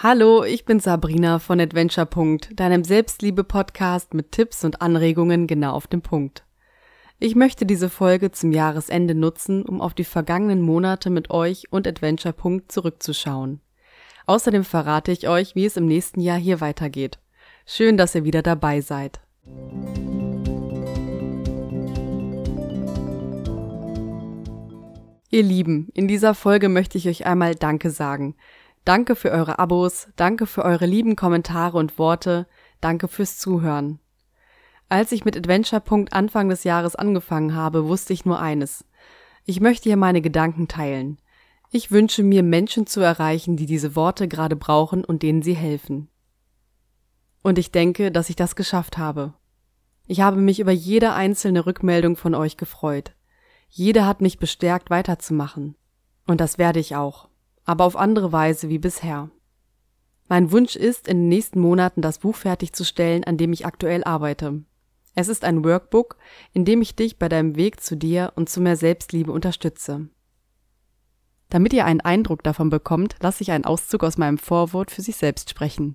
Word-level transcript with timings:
Hallo, 0.00 0.44
ich 0.44 0.64
bin 0.64 0.78
Sabrina 0.78 1.40
von 1.40 1.58
Adventure. 1.58 2.06
deinem 2.54 2.84
Selbstliebe-Podcast 2.84 4.14
mit 4.14 4.30
Tipps 4.30 4.62
und 4.62 4.80
Anregungen 4.80 5.48
genau 5.48 5.72
auf 5.72 5.88
den 5.88 6.02
Punkt. 6.02 6.44
Ich 7.18 7.34
möchte 7.34 7.66
diese 7.66 7.90
Folge 7.90 8.30
zum 8.30 8.52
Jahresende 8.52 9.16
nutzen, 9.16 9.64
um 9.64 9.80
auf 9.80 9.94
die 9.94 10.04
vergangenen 10.04 10.60
Monate 10.60 11.10
mit 11.10 11.30
euch 11.30 11.72
und 11.72 11.88
Adventure. 11.88 12.32
zurückzuschauen. 12.68 13.60
Außerdem 14.26 14.62
verrate 14.62 15.10
ich 15.10 15.28
euch, 15.28 15.56
wie 15.56 15.66
es 15.66 15.76
im 15.76 15.86
nächsten 15.86 16.20
Jahr 16.20 16.38
hier 16.38 16.60
weitergeht. 16.60 17.18
Schön, 17.66 17.96
dass 17.96 18.14
ihr 18.14 18.22
wieder 18.22 18.42
dabei 18.42 18.80
seid. 18.80 19.18
Ihr 25.30 25.42
Lieben, 25.42 25.88
in 25.92 26.06
dieser 26.06 26.36
Folge 26.36 26.68
möchte 26.68 26.98
ich 26.98 27.08
euch 27.08 27.26
einmal 27.26 27.56
Danke 27.56 27.90
sagen– 27.90 28.36
Danke 28.88 29.16
für 29.16 29.30
eure 29.32 29.58
Abos, 29.58 30.08
danke 30.16 30.46
für 30.46 30.64
eure 30.64 30.86
lieben 30.86 31.14
Kommentare 31.14 31.76
und 31.76 31.98
Worte, 31.98 32.46
danke 32.80 33.06
fürs 33.06 33.36
Zuhören. 33.36 33.98
Als 34.88 35.12
ich 35.12 35.26
mit 35.26 35.36
Adventure. 35.36 35.82
Anfang 36.10 36.48
des 36.48 36.64
Jahres 36.64 36.96
angefangen 36.96 37.54
habe, 37.54 37.86
wusste 37.86 38.14
ich 38.14 38.24
nur 38.24 38.40
eines. 38.40 38.86
Ich 39.44 39.60
möchte 39.60 39.90
hier 39.90 39.98
meine 39.98 40.22
Gedanken 40.22 40.68
teilen. 40.68 41.18
Ich 41.70 41.90
wünsche 41.90 42.22
mir, 42.22 42.42
Menschen 42.42 42.86
zu 42.86 43.00
erreichen, 43.00 43.58
die 43.58 43.66
diese 43.66 43.94
Worte 43.94 44.26
gerade 44.26 44.56
brauchen 44.56 45.04
und 45.04 45.22
denen 45.22 45.42
sie 45.42 45.54
helfen. 45.54 46.08
Und 47.42 47.58
ich 47.58 47.70
denke, 47.70 48.10
dass 48.10 48.30
ich 48.30 48.36
das 48.36 48.56
geschafft 48.56 48.96
habe. 48.96 49.34
Ich 50.06 50.22
habe 50.22 50.40
mich 50.40 50.60
über 50.60 50.72
jede 50.72 51.12
einzelne 51.12 51.66
Rückmeldung 51.66 52.16
von 52.16 52.34
euch 52.34 52.56
gefreut. 52.56 53.12
Jede 53.68 54.06
hat 54.06 54.22
mich 54.22 54.38
bestärkt, 54.38 54.88
weiterzumachen. 54.88 55.76
Und 56.26 56.40
das 56.40 56.56
werde 56.56 56.80
ich 56.80 56.96
auch 56.96 57.27
aber 57.68 57.84
auf 57.84 57.96
andere 57.96 58.32
Weise 58.32 58.70
wie 58.70 58.78
bisher. 58.78 59.28
Mein 60.26 60.50
Wunsch 60.52 60.74
ist, 60.74 61.06
in 61.06 61.18
den 61.18 61.28
nächsten 61.28 61.60
Monaten 61.60 62.00
das 62.00 62.18
Buch 62.18 62.34
fertigzustellen, 62.34 63.24
an 63.24 63.36
dem 63.36 63.52
ich 63.52 63.66
aktuell 63.66 64.04
arbeite. 64.04 64.64
Es 65.14 65.28
ist 65.28 65.44
ein 65.44 65.62
Workbook, 65.62 66.16
in 66.54 66.64
dem 66.64 66.80
ich 66.80 66.96
dich 66.96 67.18
bei 67.18 67.28
deinem 67.28 67.56
Weg 67.56 67.82
zu 67.82 67.94
dir 67.94 68.32
und 68.36 68.48
zu 68.48 68.62
mehr 68.62 68.76
Selbstliebe 68.76 69.30
unterstütze. 69.30 70.08
Damit 71.50 71.74
ihr 71.74 71.84
einen 71.84 72.00
Eindruck 72.00 72.42
davon 72.42 72.70
bekommt, 72.70 73.16
lasse 73.20 73.42
ich 73.42 73.50
einen 73.50 73.66
Auszug 73.66 74.02
aus 74.02 74.16
meinem 74.16 74.38
Vorwort 74.38 74.90
für 74.90 75.02
sich 75.02 75.16
selbst 75.16 75.50
sprechen. 75.50 75.94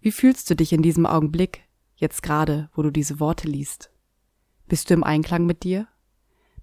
Wie 0.00 0.10
fühlst 0.10 0.50
du 0.50 0.56
dich 0.56 0.72
in 0.72 0.82
diesem 0.82 1.06
Augenblick, 1.06 1.62
jetzt 1.94 2.24
gerade, 2.24 2.70
wo 2.74 2.82
du 2.82 2.90
diese 2.90 3.20
Worte 3.20 3.46
liest? 3.46 3.92
Bist 4.66 4.90
du 4.90 4.94
im 4.94 5.04
Einklang 5.04 5.46
mit 5.46 5.62
dir? 5.62 5.86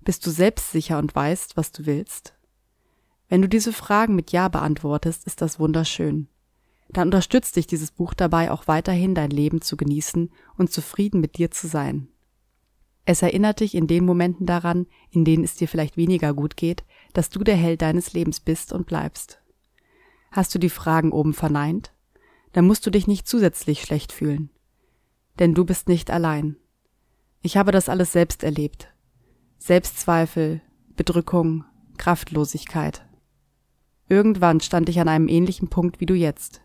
Bist 0.01 0.25
du 0.25 0.29
selbstsicher 0.29 0.97
und 0.97 1.15
weißt, 1.15 1.55
was 1.55 1.71
du 1.71 1.85
willst? 1.85 2.35
Wenn 3.29 3.41
du 3.43 3.47
diese 3.47 3.71
Fragen 3.71 4.15
mit 4.15 4.31
Ja 4.31 4.47
beantwortest, 4.47 5.25
ist 5.27 5.41
das 5.41 5.59
wunderschön. 5.59 6.27
Dann 6.89 7.09
unterstützt 7.09 7.55
dich 7.55 7.67
dieses 7.67 7.91
Buch 7.91 8.15
dabei, 8.15 8.51
auch 8.51 8.67
weiterhin 8.67 9.13
dein 9.13 9.29
Leben 9.29 9.61
zu 9.61 9.77
genießen 9.77 10.31
und 10.57 10.71
zufrieden 10.71 11.21
mit 11.21 11.37
dir 11.37 11.51
zu 11.51 11.67
sein. 11.67 12.09
Es 13.05 13.21
erinnert 13.21 13.59
dich 13.59 13.75
in 13.75 13.87
den 13.87 14.05
Momenten 14.05 14.45
daran, 14.45 14.87
in 15.11 15.25
denen 15.25 15.43
es 15.43 15.55
dir 15.55 15.67
vielleicht 15.67 15.97
weniger 15.97 16.33
gut 16.33 16.57
geht, 16.57 16.83
dass 17.13 17.29
du 17.29 17.43
der 17.43 17.55
Held 17.55 17.81
deines 17.81 18.13
Lebens 18.13 18.39
bist 18.39 18.73
und 18.73 18.87
bleibst. 18.87 19.41
Hast 20.31 20.53
du 20.53 20.59
die 20.59 20.69
Fragen 20.69 21.11
oben 21.11 21.33
verneint? 21.33 21.93
Dann 22.53 22.65
musst 22.65 22.85
du 22.85 22.89
dich 22.89 23.07
nicht 23.07 23.27
zusätzlich 23.27 23.81
schlecht 23.81 24.11
fühlen. 24.11 24.49
Denn 25.37 25.53
du 25.53 25.65
bist 25.65 25.87
nicht 25.87 26.11
allein. 26.11 26.57
Ich 27.41 27.57
habe 27.57 27.71
das 27.71 27.89
alles 27.89 28.11
selbst 28.11 28.43
erlebt. 28.43 28.93
Selbstzweifel, 29.59 30.61
Bedrückung, 30.95 31.65
Kraftlosigkeit. 31.97 33.08
Irgendwann 34.09 34.59
stand 34.59 34.89
ich 34.89 34.99
an 34.99 35.07
einem 35.07 35.27
ähnlichen 35.27 35.69
Punkt 35.69 36.01
wie 36.01 36.05
du 36.05 36.15
jetzt. 36.15 36.61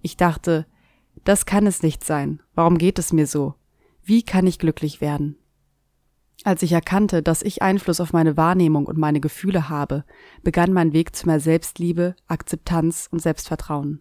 Ich 0.00 0.16
dachte, 0.16 0.66
das 1.24 1.46
kann 1.46 1.66
es 1.66 1.82
nicht 1.82 2.02
sein. 2.02 2.42
Warum 2.54 2.78
geht 2.78 2.98
es 2.98 3.12
mir 3.12 3.26
so? 3.26 3.54
Wie 4.02 4.22
kann 4.22 4.46
ich 4.46 4.58
glücklich 4.58 5.00
werden? 5.00 5.36
Als 6.44 6.62
ich 6.62 6.72
erkannte, 6.72 7.22
dass 7.22 7.42
ich 7.42 7.60
Einfluss 7.62 8.00
auf 8.00 8.12
meine 8.12 8.36
Wahrnehmung 8.36 8.86
und 8.86 8.98
meine 8.98 9.20
Gefühle 9.20 9.68
habe, 9.68 10.04
begann 10.42 10.72
mein 10.72 10.92
Weg 10.92 11.14
zu 11.14 11.26
mehr 11.26 11.40
Selbstliebe, 11.40 12.14
Akzeptanz 12.28 13.08
und 13.10 13.20
Selbstvertrauen. 13.20 14.00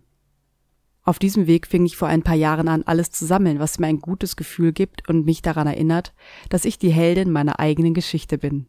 Auf 1.03 1.19
diesem 1.19 1.47
Weg 1.47 1.67
fing 1.67 1.85
ich 1.85 1.97
vor 1.97 2.07
ein 2.07 2.23
paar 2.23 2.35
Jahren 2.35 2.67
an, 2.67 2.83
alles 2.83 3.11
zu 3.11 3.25
sammeln, 3.25 3.59
was 3.59 3.77
mir 3.77 3.87
ein 3.87 3.99
gutes 3.99 4.35
Gefühl 4.35 4.73
gibt 4.73 5.07
und 5.09 5.25
mich 5.25 5.41
daran 5.41 5.67
erinnert, 5.67 6.13
dass 6.49 6.65
ich 6.65 6.79
die 6.79 6.89
Heldin 6.89 7.31
meiner 7.31 7.59
eigenen 7.59 7.93
Geschichte 7.93 8.37
bin. 8.37 8.67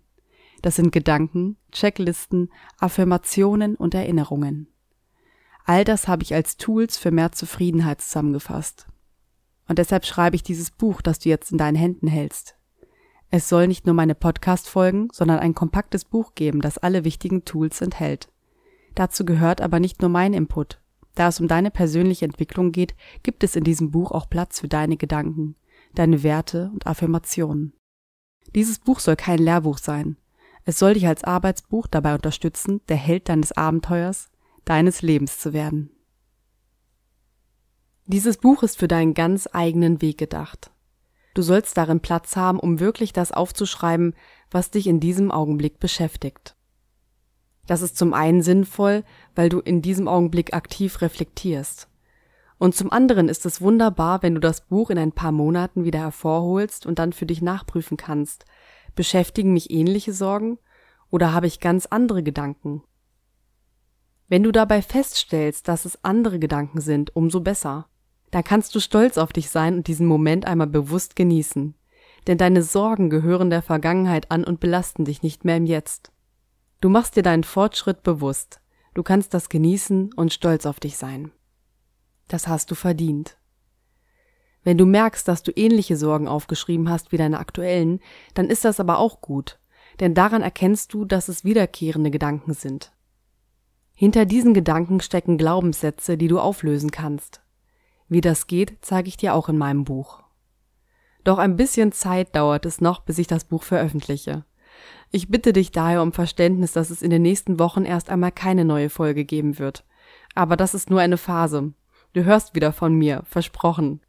Das 0.66 0.74
sind 0.74 0.90
Gedanken, 0.90 1.56
Checklisten, 1.70 2.50
Affirmationen 2.80 3.76
und 3.76 3.94
Erinnerungen. 3.94 4.66
All 5.64 5.84
das 5.84 6.08
habe 6.08 6.24
ich 6.24 6.34
als 6.34 6.56
Tools 6.56 6.98
für 6.98 7.12
mehr 7.12 7.30
Zufriedenheit 7.30 8.00
zusammengefasst. 8.00 8.88
Und 9.68 9.78
deshalb 9.78 10.04
schreibe 10.04 10.34
ich 10.34 10.42
dieses 10.42 10.72
Buch, 10.72 11.02
das 11.02 11.20
du 11.20 11.28
jetzt 11.28 11.52
in 11.52 11.58
deinen 11.58 11.76
Händen 11.76 12.08
hältst. 12.08 12.56
Es 13.30 13.48
soll 13.48 13.68
nicht 13.68 13.86
nur 13.86 13.94
meine 13.94 14.16
Podcast-Folgen, 14.16 15.10
sondern 15.12 15.38
ein 15.38 15.54
kompaktes 15.54 16.04
Buch 16.04 16.34
geben, 16.34 16.60
das 16.60 16.78
alle 16.78 17.04
wichtigen 17.04 17.44
Tools 17.44 17.80
enthält. 17.80 18.28
Dazu 18.96 19.24
gehört 19.24 19.60
aber 19.60 19.78
nicht 19.78 20.00
nur 20.00 20.10
mein 20.10 20.34
Input. 20.34 20.80
Da 21.14 21.28
es 21.28 21.38
um 21.38 21.46
deine 21.46 21.70
persönliche 21.70 22.24
Entwicklung 22.24 22.72
geht, 22.72 22.96
gibt 23.22 23.44
es 23.44 23.54
in 23.54 23.62
diesem 23.62 23.92
Buch 23.92 24.10
auch 24.10 24.28
Platz 24.28 24.58
für 24.58 24.68
deine 24.68 24.96
Gedanken, 24.96 25.54
deine 25.94 26.24
Werte 26.24 26.72
und 26.72 26.88
Affirmationen. 26.88 27.72
Dieses 28.56 28.80
Buch 28.80 28.98
soll 28.98 29.14
kein 29.14 29.38
Lehrbuch 29.38 29.78
sein. 29.78 30.16
Es 30.68 30.80
soll 30.80 30.94
dich 30.94 31.06
als 31.06 31.22
Arbeitsbuch 31.22 31.86
dabei 31.86 32.14
unterstützen, 32.14 32.80
der 32.88 32.96
Held 32.96 33.28
deines 33.28 33.52
Abenteuers, 33.52 34.30
deines 34.64 35.00
Lebens 35.00 35.38
zu 35.38 35.52
werden. 35.52 35.90
Dieses 38.06 38.36
Buch 38.36 38.64
ist 38.64 38.76
für 38.76 38.88
deinen 38.88 39.14
ganz 39.14 39.48
eigenen 39.52 40.02
Weg 40.02 40.18
gedacht. 40.18 40.72
Du 41.34 41.42
sollst 41.42 41.76
darin 41.76 42.00
Platz 42.00 42.34
haben, 42.34 42.58
um 42.58 42.80
wirklich 42.80 43.12
das 43.12 43.30
aufzuschreiben, 43.30 44.14
was 44.50 44.72
dich 44.72 44.88
in 44.88 44.98
diesem 44.98 45.30
Augenblick 45.30 45.78
beschäftigt. 45.78 46.56
Das 47.68 47.80
ist 47.80 47.96
zum 47.96 48.12
einen 48.12 48.42
sinnvoll, 48.42 49.04
weil 49.36 49.48
du 49.48 49.60
in 49.60 49.82
diesem 49.82 50.08
Augenblick 50.08 50.52
aktiv 50.52 51.00
reflektierst. 51.00 51.88
Und 52.58 52.74
zum 52.74 52.90
anderen 52.90 53.28
ist 53.28 53.46
es 53.46 53.60
wunderbar, 53.60 54.22
wenn 54.22 54.34
du 54.34 54.40
das 54.40 54.62
Buch 54.62 54.90
in 54.90 54.98
ein 54.98 55.12
paar 55.12 55.32
Monaten 55.32 55.84
wieder 55.84 56.00
hervorholst 56.00 56.86
und 56.86 56.98
dann 56.98 57.12
für 57.12 57.26
dich 57.26 57.42
nachprüfen 57.42 57.96
kannst, 57.96 58.46
Beschäftigen 58.96 59.52
mich 59.52 59.70
ähnliche 59.70 60.12
Sorgen 60.12 60.58
oder 61.10 61.32
habe 61.32 61.46
ich 61.46 61.60
ganz 61.60 61.86
andere 61.86 62.24
Gedanken? 62.24 62.82
Wenn 64.28 64.42
du 64.42 64.50
dabei 64.50 64.82
feststellst, 64.82 65.68
dass 65.68 65.84
es 65.84 66.02
andere 66.02 66.40
Gedanken 66.40 66.80
sind, 66.80 67.14
umso 67.14 67.40
besser. 67.40 67.86
Da 68.32 68.42
kannst 68.42 68.74
du 68.74 68.80
stolz 68.80 69.18
auf 69.18 69.32
dich 69.32 69.50
sein 69.50 69.76
und 69.76 69.86
diesen 69.86 70.06
Moment 70.06 70.46
einmal 70.46 70.66
bewusst 70.66 71.14
genießen. 71.14 71.74
Denn 72.26 72.38
deine 72.38 72.62
Sorgen 72.62 73.08
gehören 73.08 73.50
der 73.50 73.62
Vergangenheit 73.62 74.32
an 74.32 74.42
und 74.42 74.58
belasten 74.58 75.04
dich 75.04 75.22
nicht 75.22 75.44
mehr 75.44 75.58
im 75.58 75.66
Jetzt. 75.66 76.10
Du 76.80 76.88
machst 76.88 77.14
dir 77.14 77.22
deinen 77.22 77.44
Fortschritt 77.44 78.02
bewusst. 78.02 78.60
Du 78.94 79.04
kannst 79.04 79.32
das 79.32 79.48
genießen 79.48 80.12
und 80.14 80.32
stolz 80.32 80.66
auf 80.66 80.80
dich 80.80 80.96
sein. 80.96 81.30
Das 82.28 82.48
hast 82.48 82.70
du 82.70 82.74
verdient. 82.74 83.38
Wenn 84.66 84.78
du 84.78 84.84
merkst, 84.84 85.28
dass 85.28 85.44
du 85.44 85.52
ähnliche 85.54 85.96
Sorgen 85.96 86.26
aufgeschrieben 86.26 86.90
hast 86.90 87.12
wie 87.12 87.16
deine 87.16 87.38
aktuellen, 87.38 88.00
dann 88.34 88.50
ist 88.50 88.64
das 88.64 88.80
aber 88.80 88.98
auch 88.98 89.20
gut, 89.20 89.60
denn 90.00 90.12
daran 90.12 90.42
erkennst 90.42 90.92
du, 90.92 91.04
dass 91.04 91.28
es 91.28 91.44
wiederkehrende 91.44 92.10
Gedanken 92.10 92.52
sind. 92.52 92.90
Hinter 93.94 94.24
diesen 94.24 94.54
Gedanken 94.54 95.00
stecken 95.00 95.38
Glaubenssätze, 95.38 96.18
die 96.18 96.26
du 96.26 96.40
auflösen 96.40 96.90
kannst. 96.90 97.42
Wie 98.08 98.20
das 98.20 98.48
geht, 98.48 98.78
zeige 98.80 99.06
ich 99.06 99.16
dir 99.16 99.34
auch 99.34 99.48
in 99.48 99.56
meinem 99.56 99.84
Buch. 99.84 100.24
Doch 101.22 101.38
ein 101.38 101.54
bisschen 101.54 101.92
Zeit 101.92 102.34
dauert 102.34 102.66
es 102.66 102.80
noch, 102.80 102.98
bis 102.98 103.18
ich 103.18 103.28
das 103.28 103.44
Buch 103.44 103.62
veröffentliche. 103.62 104.44
Ich 105.12 105.28
bitte 105.28 105.52
dich 105.52 105.70
daher 105.70 106.02
um 106.02 106.12
Verständnis, 106.12 106.72
dass 106.72 106.90
es 106.90 107.02
in 107.02 107.10
den 107.10 107.22
nächsten 107.22 107.60
Wochen 107.60 107.84
erst 107.84 108.10
einmal 108.10 108.32
keine 108.32 108.64
neue 108.64 108.90
Folge 108.90 109.24
geben 109.24 109.60
wird. 109.60 109.84
Aber 110.34 110.56
das 110.56 110.74
ist 110.74 110.90
nur 110.90 110.98
eine 110.98 111.18
Phase. 111.18 111.72
Du 112.14 112.24
hörst 112.24 112.56
wieder 112.56 112.72
von 112.72 112.94
mir, 112.94 113.22
versprochen. 113.26 114.00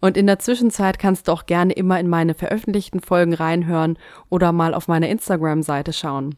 Und 0.00 0.16
in 0.16 0.26
der 0.26 0.38
Zwischenzeit 0.38 0.98
kannst 0.98 1.26
du 1.26 1.32
auch 1.32 1.46
gerne 1.46 1.72
immer 1.72 1.98
in 1.98 2.08
meine 2.08 2.34
veröffentlichten 2.34 3.00
Folgen 3.00 3.34
reinhören 3.34 3.98
oder 4.28 4.52
mal 4.52 4.74
auf 4.74 4.86
meiner 4.86 5.08
Instagram-Seite 5.08 5.92
schauen. 5.92 6.36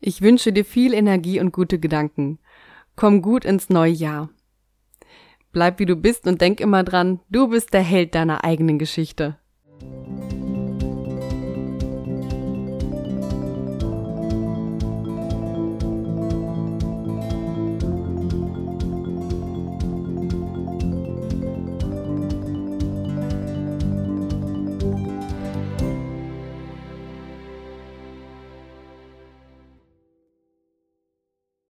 Ich 0.00 0.20
wünsche 0.20 0.52
dir 0.52 0.64
viel 0.64 0.92
Energie 0.92 1.40
und 1.40 1.52
gute 1.52 1.78
Gedanken. 1.78 2.38
Komm 2.96 3.22
gut 3.22 3.44
ins 3.46 3.70
neue 3.70 3.92
Jahr. 3.92 4.28
Bleib 5.52 5.78
wie 5.78 5.86
du 5.86 5.96
bist 5.96 6.26
und 6.26 6.40
denk 6.40 6.60
immer 6.60 6.82
dran, 6.82 7.20
du 7.30 7.48
bist 7.48 7.72
der 7.72 7.80
Held 7.80 8.14
deiner 8.14 8.44
eigenen 8.44 8.78
Geschichte. 8.78 9.38